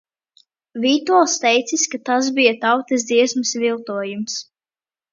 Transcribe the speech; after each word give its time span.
"Vītols 0.85 1.35
teicis, 1.43 1.85
ka 1.93 2.01
"tas 2.11 2.31
bijis 2.39 2.59
tautas 2.65 3.09
dziesmas 3.13 3.57
viltojums"." 3.67 4.43